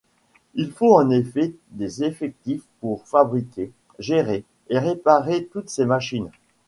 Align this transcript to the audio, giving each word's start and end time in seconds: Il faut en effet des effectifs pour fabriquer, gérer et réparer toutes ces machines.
Il 0.55 0.71
faut 0.71 0.95
en 0.97 1.11
effet 1.11 1.53
des 1.69 2.03
effectifs 2.03 2.63
pour 2.79 3.05
fabriquer, 3.07 3.71
gérer 3.99 4.45
et 4.71 4.79
réparer 4.79 5.45
toutes 5.53 5.69
ces 5.69 5.85
machines. 5.85 6.31